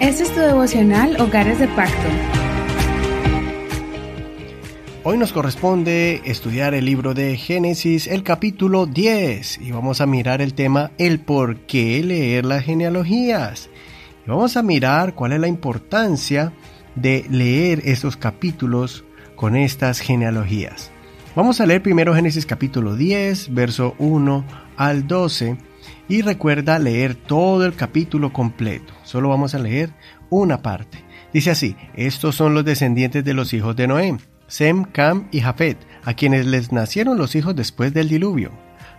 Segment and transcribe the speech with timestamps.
[0.00, 2.08] Este es tu devocional Hogares de Pacto.
[5.04, 10.42] Hoy nos corresponde estudiar el libro de Génesis, el capítulo 10, y vamos a mirar
[10.42, 13.70] el tema el por qué leer las genealogías.
[14.26, 16.52] Y vamos a mirar cuál es la importancia
[16.96, 19.04] de leer estos capítulos
[19.36, 20.90] con estas genealogías.
[21.36, 24.44] Vamos a leer primero Génesis capítulo 10, verso 1
[24.76, 25.67] al 12
[26.08, 28.92] y recuerda leer todo el capítulo completo.
[29.04, 29.92] Solo vamos a leer
[30.30, 31.04] una parte.
[31.32, 35.78] Dice así, estos son los descendientes de los hijos de Noé, Sem, Cam y Jafet,
[36.04, 38.52] a quienes les nacieron los hijos después del diluvio.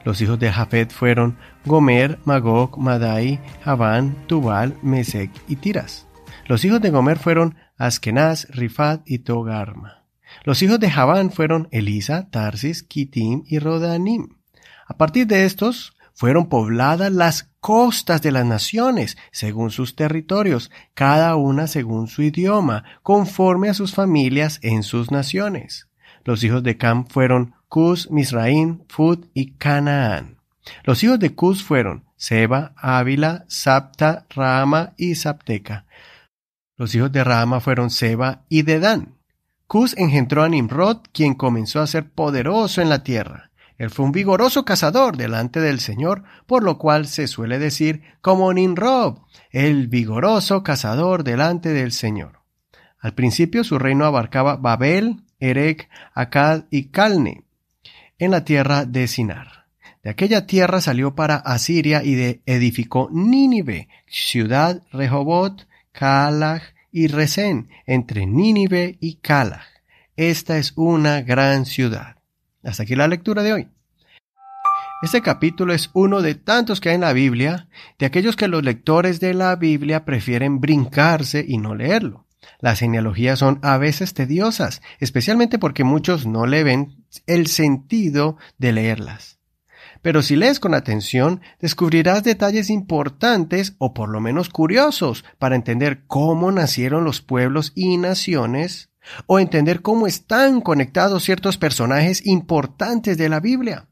[0.05, 6.07] Los hijos de Jafet fueron Gomer, Magog, Madai, Javán, Tubal, Mesec y Tiras.
[6.47, 10.05] Los hijos de Gomer fueron Askenaz, Rifat y Togarma.
[10.43, 14.37] Los hijos de Javán fueron Elisa, Tarsis, Kitim y Rodanim.
[14.87, 21.37] A partir de estos fueron pobladas las costas de las naciones, según sus territorios, cada
[21.37, 25.87] una según su idioma, conforme a sus familias en sus naciones.
[26.25, 30.39] Los hijos de Cam fueron Cus, Misraín, Fud y Canaán.
[30.83, 35.85] Los hijos de Cus fueron Seba, Ávila, Sapta, Rama y Sapteca.
[36.75, 39.15] Los hijos de Rama fueron Seba y Dedán.
[39.67, 43.48] Cus engendró a Nimrod, quien comenzó a ser poderoso en la tierra.
[43.79, 48.53] Él fue un vigoroso cazador delante del Señor, por lo cual se suele decir como
[48.53, 49.19] Nimrod,
[49.51, 52.41] el vigoroso cazador delante del Señor.
[52.99, 57.45] Al principio su reino abarcaba Babel, Erech, Akkad y Calne,
[58.17, 59.67] en la tierra de Sinar.
[60.03, 68.25] De aquella tierra salió para Asiria y edificó Nínive, ciudad Rehobot, Calach y Resén, entre
[68.25, 69.63] Nínive y Calag.
[70.17, 72.18] Esta es una gran ciudad.
[72.69, 73.67] Hasta aquí la lectura de hoy.
[75.01, 77.67] Este capítulo es uno de tantos que hay en la Biblia,
[77.97, 82.27] de aquellos que los lectores de la Biblia prefieren brincarse y no leerlo.
[82.59, 88.71] Las genealogías son a veces tediosas, especialmente porque muchos no le ven el sentido de
[88.71, 89.39] leerlas.
[90.03, 96.03] Pero si lees con atención, descubrirás detalles importantes o por lo menos curiosos para entender
[96.05, 98.91] cómo nacieron los pueblos y naciones
[99.25, 103.87] o entender cómo están conectados ciertos personajes importantes de la Biblia.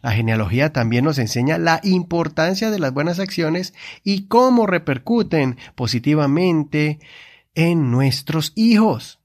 [0.00, 7.00] La genealogía también nos enseña la importancia de las buenas acciones y cómo repercuten positivamente
[7.54, 9.18] en nuestros hijos.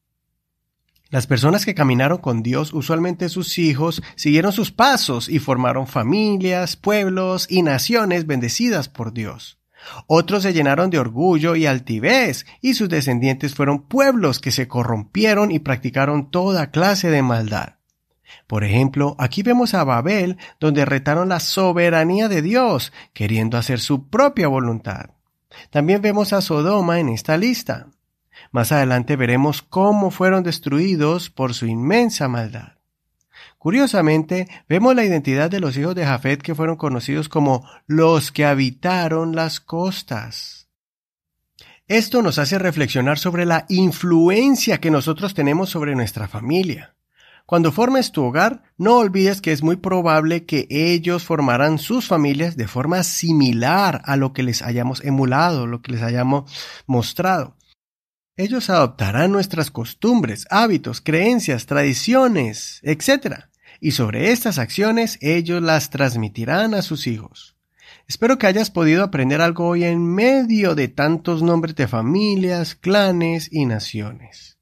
[1.10, 6.76] Las personas que caminaron con Dios, usualmente sus hijos, siguieron sus pasos y formaron familias,
[6.76, 9.60] pueblos y naciones bendecidas por Dios.
[10.08, 15.52] Otros se llenaron de orgullo y altivez, y sus descendientes fueron pueblos que se corrompieron
[15.52, 17.76] y practicaron toda clase de maldad.
[18.48, 24.10] Por ejemplo, aquí vemos a Babel, donde retaron la soberanía de Dios, queriendo hacer su
[24.10, 25.12] propia voluntad.
[25.70, 27.88] También vemos a Sodoma en esta lista.
[28.52, 32.74] Más adelante veremos cómo fueron destruidos por su inmensa maldad.
[33.64, 38.44] Curiosamente, vemos la identidad de los hijos de Jafet que fueron conocidos como los que
[38.44, 40.68] habitaron las costas.
[41.88, 46.98] Esto nos hace reflexionar sobre la influencia que nosotros tenemos sobre nuestra familia.
[47.46, 52.58] Cuando formes tu hogar, no olvides que es muy probable que ellos formarán sus familias
[52.58, 56.52] de forma similar a lo que les hayamos emulado, lo que les hayamos
[56.86, 57.56] mostrado.
[58.36, 63.53] Ellos adoptarán nuestras costumbres, hábitos, creencias, tradiciones, etc.
[63.84, 67.58] Y sobre estas acciones ellos las transmitirán a sus hijos.
[68.08, 73.50] Espero que hayas podido aprender algo hoy en medio de tantos nombres de familias, clanes
[73.52, 74.58] y naciones.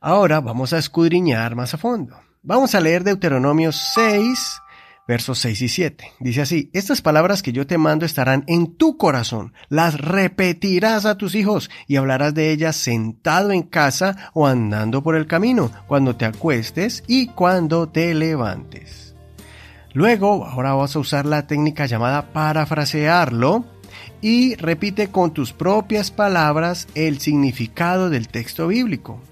[0.00, 2.18] Ahora vamos a escudriñar más a fondo.
[2.40, 4.62] Vamos a leer Deuteronomio 6,
[5.06, 6.12] versos 6 y 7.
[6.20, 11.16] Dice así, estas palabras que yo te mando estarán en tu corazón, las repetirás a
[11.16, 16.16] tus hijos y hablarás de ellas sentado en casa o andando por el camino, cuando
[16.16, 19.14] te acuestes y cuando te levantes.
[19.92, 23.64] Luego, ahora vas a usar la técnica llamada parafrasearlo
[24.20, 29.22] y repite con tus propias palabras el significado del texto bíblico.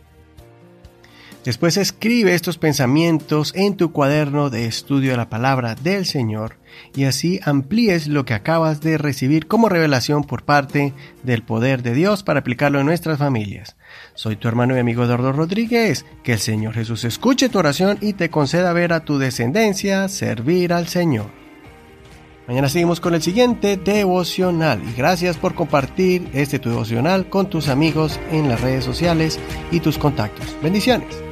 [1.45, 6.57] Después escribe estos pensamientos en tu cuaderno de estudio de la palabra del Señor
[6.97, 11.93] y así amplíes lo que acabas de recibir como revelación por parte del poder de
[11.93, 13.77] Dios para aplicarlo en nuestras familias.
[14.15, 16.07] Soy tu hermano y amigo Eduardo Rodríguez.
[16.23, 20.73] Que el Señor Jesús escuche tu oración y te conceda ver a tu descendencia servir
[20.73, 21.44] al Señor.
[22.47, 27.69] Mañana seguimos con el siguiente devocional y gracias por compartir este tu devocional con tus
[27.69, 30.55] amigos en las redes sociales y tus contactos.
[30.63, 31.25] Bendiciones.